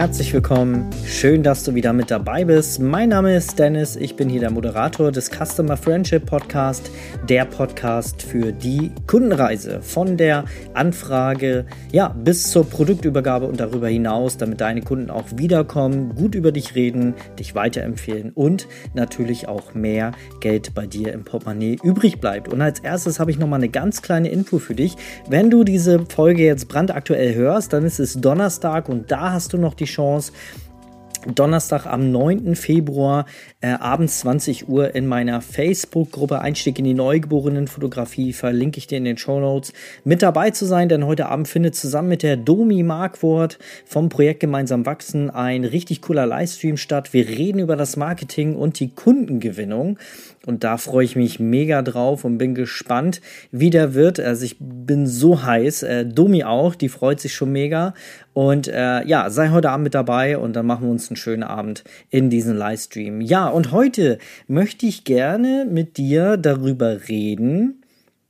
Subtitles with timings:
[0.00, 0.88] Herzlich willkommen.
[1.04, 2.80] Schön, dass du wieder mit dabei bist.
[2.80, 3.96] Mein Name ist Dennis.
[3.96, 6.90] Ich bin hier der Moderator des Customer Friendship Podcast,
[7.28, 14.38] der Podcast für die Kundenreise von der Anfrage ja, bis zur Produktübergabe und darüber hinaus,
[14.38, 20.12] damit deine Kunden auch wiederkommen, gut über dich reden, dich weiterempfehlen und natürlich auch mehr
[20.40, 22.48] Geld bei dir im Portemonnaie übrig bleibt.
[22.48, 24.96] Und als erstes habe ich noch mal eine ganz kleine Info für dich.
[25.28, 29.58] Wenn du diese Folge jetzt brandaktuell hörst, dann ist es Donnerstag und da hast du
[29.58, 30.32] noch die Chance,
[31.26, 32.56] Donnerstag am 9.
[32.56, 33.26] Februar
[33.60, 39.04] äh, abends 20 Uhr in meiner Facebook-Gruppe Einstieg in die Neugeborenenfotografie verlinke ich dir in
[39.04, 42.82] den Show Notes mit dabei zu sein, denn heute Abend findet zusammen mit der Domi
[42.82, 47.12] Markwort vom Projekt Gemeinsam wachsen ein richtig cooler Livestream statt.
[47.12, 49.98] Wir reden über das Marketing und die Kundengewinnung
[50.46, 54.18] und da freue ich mich mega drauf und bin gespannt, wie der wird.
[54.18, 57.94] Also ich bin so heiß, äh, Domi auch, die freut sich schon mega
[58.32, 61.42] und äh, ja, sei heute Abend mit dabei und dann machen wir uns einen schönen
[61.42, 63.20] Abend in diesem Livestream.
[63.20, 67.82] Ja, und heute möchte ich gerne mit dir darüber reden,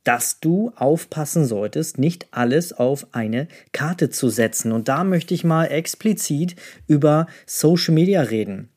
[0.03, 4.71] dass du aufpassen solltest, nicht alles auf eine Karte zu setzen.
[4.71, 6.55] Und da möchte ich mal explizit
[6.87, 8.70] über Social Media reden.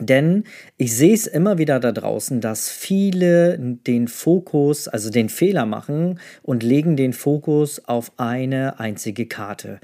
[0.00, 0.44] Denn
[0.76, 6.18] ich sehe es immer wieder da draußen, dass viele den Fokus, also den Fehler machen
[6.42, 9.78] und legen den Fokus auf eine einzige Karte.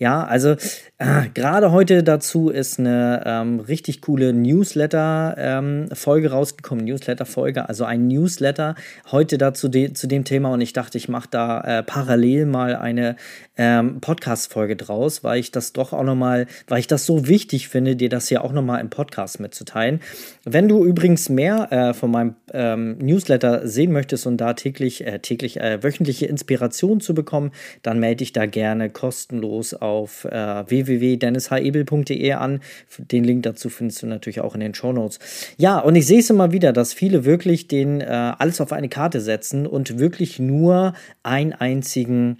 [0.00, 0.56] Ja, also
[0.96, 6.86] äh, gerade heute dazu ist eine ähm, richtig coole Newsletter-Folge ähm, rausgekommen.
[6.86, 8.76] Newsletter-Folge, also ein Newsletter
[9.10, 12.76] heute dazu de zu dem Thema und ich dachte, ich mache da äh, parallel mal
[12.76, 13.16] eine
[13.58, 17.94] ähm, Podcast-Folge draus, weil ich das doch auch nochmal, weil ich das so wichtig finde,
[17.94, 20.00] dir das hier auch nochmal im Podcast mitzuteilen.
[20.46, 25.18] Wenn du übrigens mehr äh, von meinem ähm, Newsletter sehen möchtest und da täglich, äh,
[25.18, 27.52] täglich äh, wöchentliche Inspiration zu bekommen,
[27.82, 29.89] dann melde dich da gerne kostenlos auf
[30.24, 32.60] äh, www.dennishebel.de an.
[32.98, 35.18] Den Link dazu findest du natürlich auch in den Show Notes.
[35.56, 38.88] Ja, und ich sehe es immer wieder, dass viele wirklich den äh, alles auf eine
[38.88, 42.38] Karte setzen und wirklich nur einen einzigen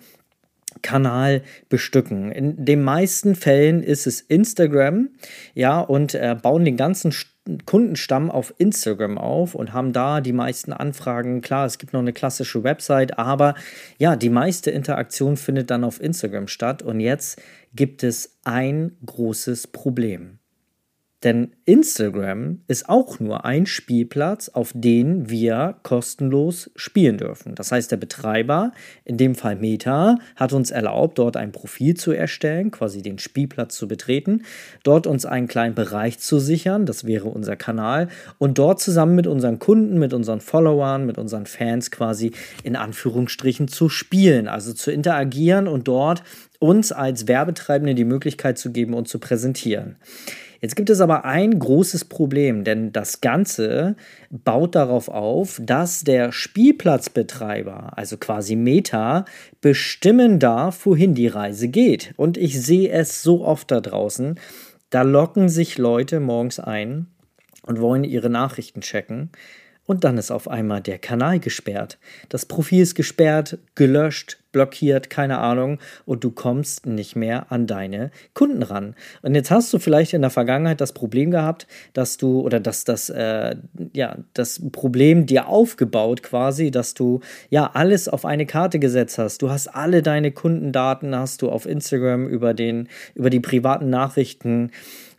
[0.82, 2.32] Kanal bestücken.
[2.32, 5.10] In den meisten Fällen ist es Instagram,
[5.54, 7.12] ja, und äh, bauen den ganzen
[7.64, 11.40] Kundenstamm auf Instagram auf und haben da die meisten Anfragen.
[11.40, 13.54] Klar, es gibt noch eine klassische Website, aber
[13.98, 16.82] ja, die meiste Interaktion findet dann auf Instagram statt.
[16.82, 17.40] Und jetzt
[17.74, 20.39] gibt es ein großes Problem.
[21.22, 27.54] Denn Instagram ist auch nur ein Spielplatz, auf den wir kostenlos spielen dürfen.
[27.54, 28.72] Das heißt, der Betreiber,
[29.04, 33.76] in dem Fall Meta, hat uns erlaubt, dort ein Profil zu erstellen, quasi den Spielplatz
[33.76, 34.44] zu betreten,
[34.82, 38.08] dort uns einen kleinen Bereich zu sichern, das wäre unser Kanal,
[38.38, 42.32] und dort zusammen mit unseren Kunden, mit unseren Followern, mit unseren Fans quasi
[42.64, 46.22] in Anführungsstrichen zu spielen, also zu interagieren und dort
[46.60, 49.96] uns als Werbetreibende die Möglichkeit zu geben und zu präsentieren.
[50.60, 53.96] Jetzt gibt es aber ein großes Problem, denn das Ganze
[54.30, 59.24] baut darauf auf, dass der Spielplatzbetreiber, also quasi Meta,
[59.62, 62.12] bestimmen darf, wohin die Reise geht.
[62.16, 64.38] Und ich sehe es so oft da draußen,
[64.90, 67.06] da locken sich Leute morgens ein
[67.62, 69.30] und wollen ihre Nachrichten checken
[69.86, 71.98] und dann ist auf einmal der Kanal gesperrt.
[72.28, 78.10] Das Profil ist gesperrt, gelöscht, blockiert, keine Ahnung, und du kommst nicht mehr an deine
[78.34, 78.94] Kunden ran.
[79.22, 82.84] Und jetzt hast du vielleicht in der Vergangenheit das Problem gehabt, dass du oder dass
[82.84, 83.56] das äh,
[83.92, 89.42] ja das Problem dir aufgebaut quasi, dass du ja alles auf eine Karte gesetzt hast.
[89.42, 94.70] Du hast alle deine Kundendaten hast du auf Instagram über den über die privaten Nachrichten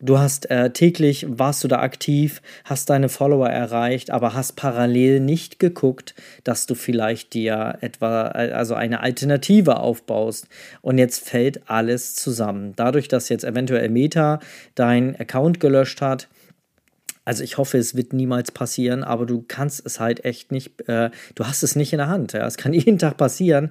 [0.04, 5.20] Du hast äh, täglich, warst du da aktiv, hast deine Follower erreicht, aber hast parallel
[5.20, 10.48] nicht geguckt, dass du vielleicht dir etwa, äh, also eine Alternative aufbaust.
[10.82, 12.74] Und jetzt fällt alles zusammen.
[12.76, 14.40] Dadurch, dass jetzt eventuell Meta
[14.76, 16.28] dein Account gelöscht hat,
[17.24, 21.12] also ich hoffe, es wird niemals passieren, aber du kannst es halt echt nicht, äh,
[21.36, 22.34] du hast es nicht in der Hand.
[22.34, 22.48] Ja?
[22.48, 23.70] Es kann jeden Tag passieren.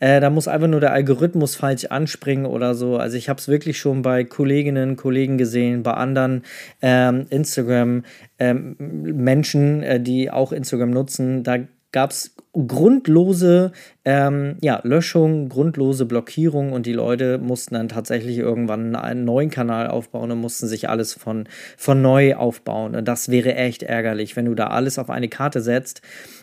[0.00, 2.98] Äh, da muss einfach nur der Algorithmus falsch anspringen oder so.
[2.98, 6.42] Also ich habe es wirklich schon bei Kolleginnen, Kollegen gesehen, bei anderen
[6.82, 11.42] ähm, Instagram-Menschen, ähm, äh, die auch Instagram nutzen.
[11.42, 11.56] Da
[11.92, 13.70] gab es grundlose
[14.04, 19.86] ähm, ja, Löschung, grundlose Blockierung und die Leute mussten dann tatsächlich irgendwann einen neuen Kanal
[19.86, 22.96] aufbauen und mussten sich alles von, von neu aufbauen.
[22.96, 26.02] Und das wäre echt ärgerlich, wenn du da alles auf eine Karte setzt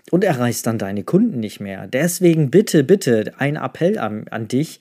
[0.09, 1.87] und erreichst dann deine Kunden nicht mehr.
[1.87, 4.79] Deswegen bitte, bitte ein Appell an, an dich.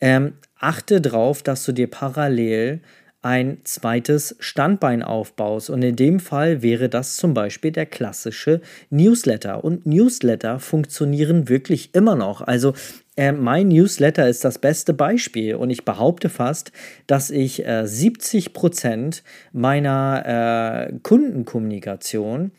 [0.00, 2.82] Ähm, achte darauf, dass du dir parallel
[3.28, 5.68] ein zweites Standbein aufbaust.
[5.68, 9.62] Und in dem Fall wäre das zum Beispiel der klassische Newsletter.
[9.62, 12.40] Und Newsletter funktionieren wirklich immer noch.
[12.40, 12.72] Also
[13.18, 16.72] äh, mein Newsletter ist das beste Beispiel und ich behaupte fast,
[17.06, 19.22] dass ich äh, 70 Prozent
[19.52, 22.50] meiner äh, Kundenkommunikation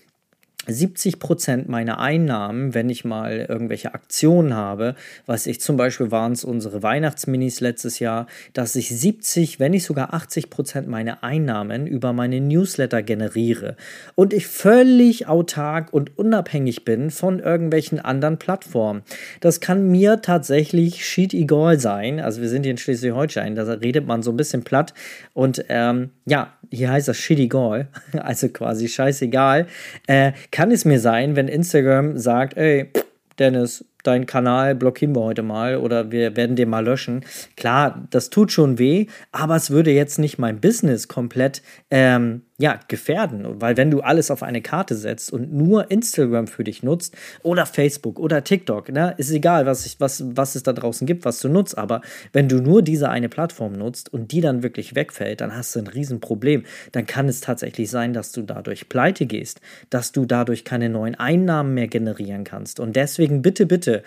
[0.72, 4.96] 70 Prozent meiner Einnahmen, wenn ich mal irgendwelche Aktionen habe,
[5.26, 9.84] was ich zum Beispiel waren es unsere Weihnachtsminis letztes Jahr, dass ich 70, wenn nicht
[9.84, 13.76] sogar 80 Prozent meiner Einnahmen über meine Newsletter generiere
[14.16, 19.02] und ich völlig autark und unabhängig bin von irgendwelchen anderen Plattformen.
[19.40, 22.20] Das kann mir tatsächlich shit egal sein.
[22.20, 24.94] Also wir sind hier in Schleswig-Holstein, da redet man so ein bisschen platt
[25.34, 29.68] und ähm, ja, hier heißt das shit egal, also quasi scheißegal.
[30.08, 32.92] Äh, kann es mir sein, wenn Instagram sagt, ey,
[33.38, 37.26] Dennis, deinen Kanal blockieren wir heute mal oder wir werden den mal löschen.
[37.58, 41.62] Klar, das tut schon weh, aber es würde jetzt nicht mein Business komplett
[41.92, 43.62] ähm, ja, gefährden.
[43.62, 47.66] Weil wenn du alles auf eine Karte setzt und nur Instagram für dich nutzt oder
[47.66, 51.40] Facebook oder TikTok, ne, ist egal, was, ich, was, was es da draußen gibt, was
[51.40, 52.02] du nutzt, aber
[52.34, 55.80] wenn du nur diese eine Plattform nutzt und die dann wirklich wegfällt, dann hast du
[55.80, 56.66] ein Riesenproblem.
[56.92, 61.16] Dann kann es tatsächlich sein, dass du dadurch pleite gehst, dass du dadurch keine neuen
[61.16, 62.82] Einnahmen mehr generieren kannst.
[62.82, 64.04] Und deswegen bitte, bitte,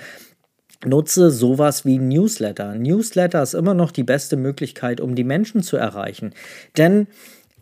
[0.85, 2.75] Nutze sowas wie Newsletter.
[2.75, 6.35] Newsletter ist immer noch die beste Möglichkeit, um die Menschen zu erreichen.
[6.77, 7.07] Denn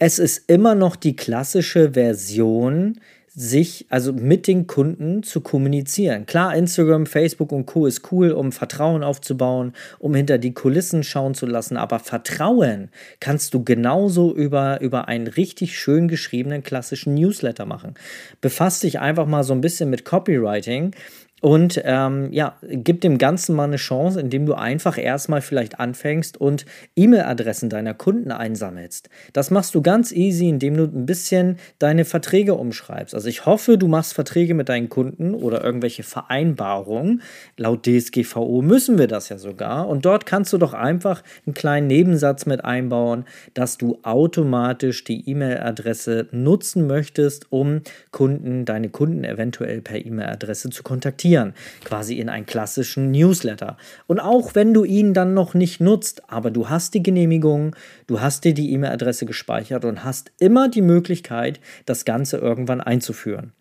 [0.01, 3.01] es ist immer noch die klassische Version,
[3.33, 6.27] sich, also mit den Kunden zu kommunizieren.
[6.27, 7.87] Klar, Instagram, Facebook und Co.
[7.87, 12.89] ist cool, um Vertrauen aufzubauen, um hinter die Kulissen schauen zu lassen, aber Vertrauen
[13.21, 17.95] kannst du genauso über, über einen richtig schön geschriebenen klassischen Newsletter machen.
[18.41, 20.93] Befass dich einfach mal so ein bisschen mit Copywriting
[21.41, 26.39] und ähm, ja, gib dem Ganzen mal eine Chance, indem du einfach erstmal vielleicht anfängst
[26.39, 26.67] und
[26.97, 29.09] E-Mail-Adressen deiner Kunden einsammelst.
[29.33, 33.15] Das machst du ganz easy, indem du ein bisschen deine Verträge umschreibst.
[33.15, 37.23] Also ich hoffe, du machst Verträge mit deinen Kunden oder irgendwelche Vereinbarungen.
[37.57, 39.89] Laut DSGVO müssen wir das ja sogar.
[39.89, 45.29] Und dort kannst du doch einfach einen kleinen Nebensatz mit einbauen, dass du automatisch die
[45.31, 51.55] E-Mail-Adresse nutzen möchtest, um Kunden, deine Kunden eventuell per E-Mail-Adresse zu kontaktieren konvertieren,
[51.85, 53.77] quasi in einen klassischen Newsletter.
[54.07, 58.21] Und auch wenn du ihn dann noch nicht nutzt, aber du hast die Genehmigung, du
[58.21, 63.53] hast dir die E-Mail-Adresse gespeichert und hast immer die Möglichkeit, das Ganze irgendwann einzuführen.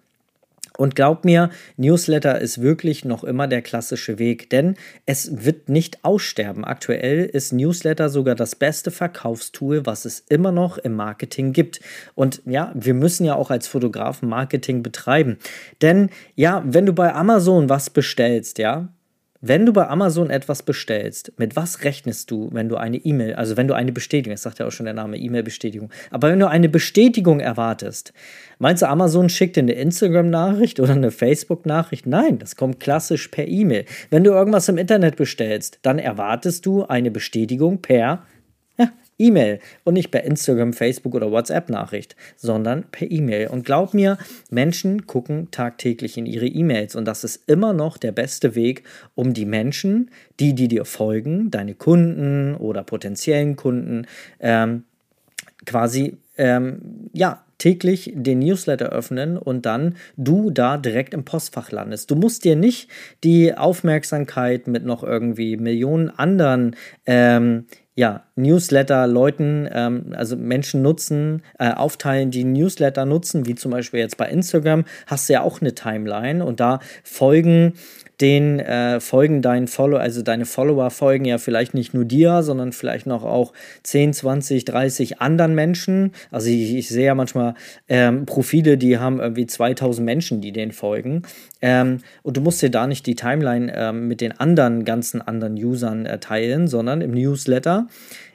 [0.80, 6.06] Und glaub mir, Newsletter ist wirklich noch immer der klassische Weg, denn es wird nicht
[6.06, 6.64] aussterben.
[6.64, 11.81] Aktuell ist Newsletter sogar das beste Verkaufstool, was es immer noch im Marketing gibt.
[12.16, 15.38] Und ja, wir müssen ja auch als Fotografen Marketing betreiben.
[15.81, 18.88] Denn ja, wenn du bei Amazon was bestellst, ja,
[19.41, 23.56] wenn du bei Amazon etwas bestellst, mit was rechnest du, wenn du eine E-Mail, also
[23.56, 26.47] wenn du eine Bestätigung, das sagt ja auch schon der Name E-Mail-Bestätigung, aber wenn du
[26.47, 28.13] eine Bestätigung erwartest,
[28.57, 32.06] meinst du, Amazon schickt dir eine Instagram-Nachricht oder eine Facebook-Nachricht?
[32.06, 33.86] Nein, das kommt klassisch per E-Mail.
[34.09, 38.24] Wenn du irgendwas im Internet bestellst, dann erwartest du eine Bestätigung per
[39.19, 43.50] E-Mail und nicht per Instagram, Facebook oder WhatsApp-Nachricht, sondern per E-Mail.
[43.50, 44.18] Und glaub mir,
[44.50, 48.83] Menschen gucken tagtäglich in ihre E-Mails und das ist immer noch der beste Weg,
[49.16, 54.07] um die Menschen, die, die dir folgen, deine Kunden oder potenziellen Kunden,
[54.39, 54.83] ähm,
[55.66, 62.09] quasi, ähm, ja, täglich den Newsletter öffnen und dann du da direkt im Postfach landest.
[62.09, 62.90] Du musst dir nicht
[63.23, 67.66] die Aufmerksamkeit mit noch irgendwie Millionen anderen ähm,
[67.99, 73.99] ja, Newsletter Leuten, ähm, also Menschen nutzen, äh, aufteilen, die Newsletter nutzen, wie zum Beispiel
[73.99, 77.73] jetzt bei Instagram, hast du ja auch eine Timeline und da folgen
[78.21, 82.73] den äh, folgen deinen Follower, also deine Follower folgen ja vielleicht nicht nur dir, sondern
[82.73, 83.53] vielleicht noch auch
[83.83, 86.11] 10, 20, 30 anderen Menschen.
[86.31, 87.53] Also ich, ich sehe ja manchmal
[87.87, 91.23] ähm, Profile, die haben irgendwie 2000 Menschen, die denen folgen.
[91.61, 95.56] Ähm, und du musst dir da nicht die Timeline ähm, mit den anderen ganzen anderen
[95.56, 97.87] Usern äh, teilen, sondern im Newsletter.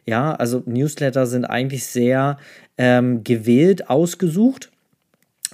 [0.06, 2.38] Ja, also Newsletter sind eigentlich sehr
[2.76, 4.70] ähm, gewählt ausgesucht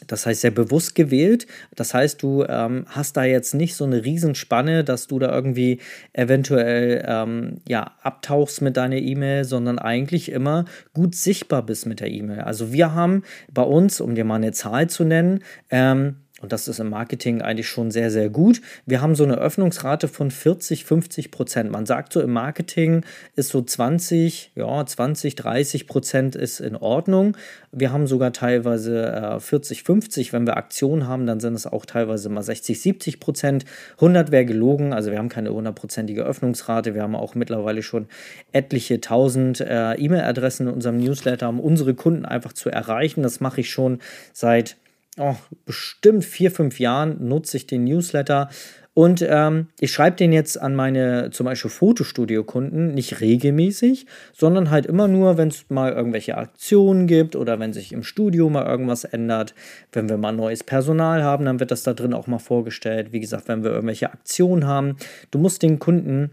[0.06, 1.46] das heißt sehr bewusst gewählt.
[1.74, 5.78] Das heißt, du ähm, hast da jetzt nicht so eine Riesenspanne, dass du da irgendwie
[6.12, 10.64] eventuell ähm, ja, abtauchst mit deiner E-Mail, sondern eigentlich immer
[10.94, 12.40] gut sichtbar bist mit der E-Mail.
[12.40, 15.40] Also wir haben bei uns, um dir mal eine Zahl zu nennen,
[15.70, 18.62] ähm, und das ist im Marketing eigentlich schon sehr, sehr gut.
[18.86, 21.70] Wir haben so eine Öffnungsrate von 40, 50 Prozent.
[21.70, 23.04] Man sagt so, im Marketing
[23.36, 27.36] ist so 20, ja, 20, 30 Prozent ist in Ordnung.
[27.72, 30.32] Wir haben sogar teilweise äh, 40, 50.
[30.32, 33.66] Wenn wir Aktionen haben, dann sind es auch teilweise mal 60, 70 Prozent.
[33.96, 34.94] 100 wäre gelogen.
[34.94, 36.94] Also wir haben keine hundertprozentige Öffnungsrate.
[36.94, 38.06] Wir haben auch mittlerweile schon
[38.52, 43.22] etliche tausend äh, E-Mail-Adressen in unserem Newsletter, um unsere Kunden einfach zu erreichen.
[43.22, 43.98] Das mache ich schon
[44.32, 44.76] seit
[45.18, 45.36] oh,
[45.66, 48.48] bestimmt vier, fünf Jahren nutze ich den Newsletter
[48.92, 54.84] Und ähm, ich schreibe den jetzt an meine zum Beispiel Fotostudio-Kunden nicht regelmäßig, sondern halt
[54.84, 59.04] immer nur, wenn es mal irgendwelche Aktionen gibt oder wenn sich im Studio mal irgendwas
[59.04, 59.54] ändert.
[59.92, 63.12] Wenn wir mal neues Personal haben, dann wird das da drin auch mal vorgestellt.
[63.12, 64.96] Wie gesagt, wenn wir irgendwelche Aktionen haben.
[65.30, 66.30] Du musst den Kunden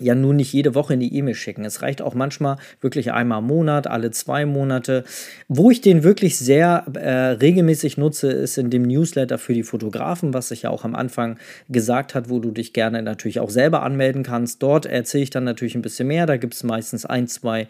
[0.00, 1.64] ja nun nicht jede Woche in die E-Mail schicken.
[1.64, 5.04] Es reicht auch manchmal wirklich einmal im Monat, alle zwei Monate.
[5.48, 10.34] Wo ich den wirklich sehr äh, regelmäßig nutze, ist in dem Newsletter für die Fotografen,
[10.34, 11.38] was ich ja auch am Anfang
[11.68, 14.62] gesagt hat, wo du dich gerne natürlich auch selber anmelden kannst.
[14.62, 16.26] Dort erzähle ich dann natürlich ein bisschen mehr.
[16.26, 17.68] Da gibt es meistens ein, zwei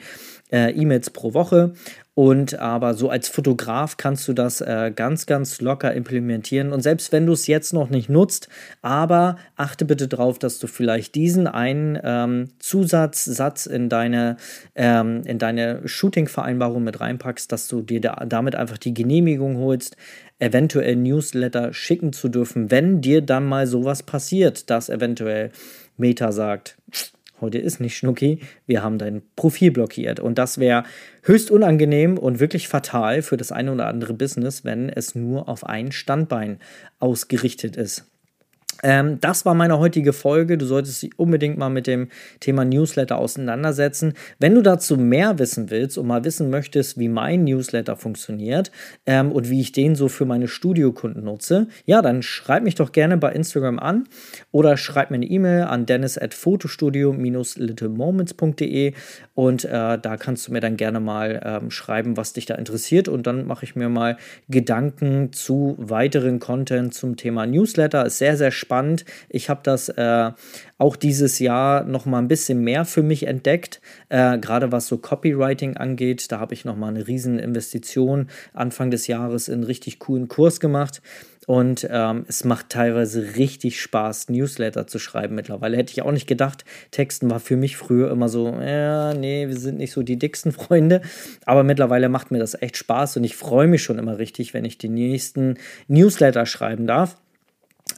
[0.51, 1.75] äh, E-Mails pro Woche.
[2.19, 6.73] Und aber so als Fotograf kannst du das äh, ganz, ganz locker implementieren.
[6.73, 8.49] Und selbst wenn du es jetzt noch nicht nutzt,
[8.81, 14.39] aber achte bitte darauf, dass du vielleicht diesen einen ähm, Zusatzsatz in deine,
[14.75, 19.99] ähm, in deine Shooting-Vereinbarung mit reinpackst, dass du dir da, damit einfach die Genehmigung holst,
[20.39, 25.51] eventuell Newsletter schicken zu dürfen, wenn dir dann mal sowas passiert, dass eventuell
[25.99, 26.79] Meta sagt,
[27.41, 30.21] heute ist nicht Schnucki, wir haben dein Profil blockiert.
[30.21, 30.85] Und das wäre
[31.23, 35.65] höchst unangenehm und wirklich fatal für das eine oder andere Business, wenn es nur auf
[35.65, 36.59] ein Standbein
[36.99, 38.07] ausgerichtet ist.
[38.83, 40.59] Ähm, das war meine heutige Folge.
[40.59, 42.09] Du solltest dich unbedingt mal mit dem
[42.41, 44.15] Thema Newsletter auseinandersetzen.
[44.39, 48.71] Wenn du dazu mehr wissen willst und mal wissen möchtest, wie mein Newsletter funktioniert
[49.07, 52.93] ähm, und wie ich den so für meine Studiokunden nutze, ja, dann schreib mich doch
[52.93, 54.05] gerne bei Instagram an
[54.53, 58.93] oder schreib mir eine E-Mail an dennis at fotostudio-littlemoments.de
[59.35, 63.09] und äh, da kannst du mir dann gerne mal ähm, schreiben, was dich da interessiert
[63.09, 64.17] und dann mache ich mir mal
[64.49, 68.05] Gedanken zu weiteren Content zum Thema Newsletter.
[68.07, 69.05] Ist sehr, sehr spannend spannend.
[69.29, 70.33] Ich habe das äh,
[70.77, 74.99] auch dieses Jahr noch mal ein bisschen mehr für mich entdeckt, äh, gerade was so
[74.99, 76.31] Copywriting angeht.
[76.33, 80.27] Da habe ich noch mal eine riesen Investition Anfang des Jahres in einen richtig coolen
[80.27, 81.01] Kurs gemacht.
[81.47, 85.77] Und ähm, es macht teilweise richtig Spaß, Newsletter zu schreiben mittlerweile.
[85.77, 86.65] Hätte ich auch nicht gedacht.
[86.91, 90.51] Texten war für mich früher immer so, ja, nee, wir sind nicht so die dicksten
[90.51, 91.03] Freunde.
[91.45, 94.65] Aber mittlerweile macht mir das echt Spaß und ich freue mich schon immer richtig, wenn
[94.65, 95.57] ich die nächsten
[95.87, 97.17] Newsletter schreiben darf.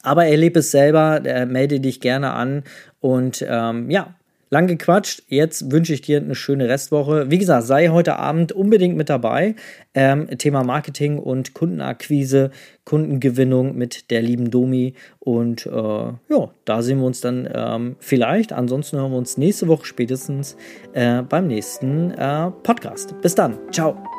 [0.02, 2.62] Aber erlebe es selber, äh, melde dich gerne an
[3.00, 4.14] und ähm, ja,
[4.50, 5.22] lang gequatscht.
[5.28, 7.30] Jetzt wünsche ich dir eine schöne Restwoche.
[7.30, 9.54] Wie gesagt, sei heute Abend unbedingt mit dabei.
[9.94, 12.50] Ähm, Thema Marketing und Kundenakquise,
[12.84, 14.94] Kundengewinnung mit der lieben Domi.
[15.18, 18.52] Und äh, ja, da sehen wir uns dann ähm, vielleicht.
[18.52, 20.56] Ansonsten hören wir uns nächste Woche spätestens
[20.92, 23.14] äh, beim nächsten äh, Podcast.
[23.20, 23.58] Bis dann.
[23.72, 24.17] Ciao.